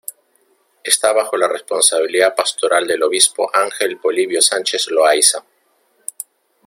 [0.83, 5.45] Esta bajo la responsabilidad pastoral del obispo Ángel Polibio Sánchez Loaiza.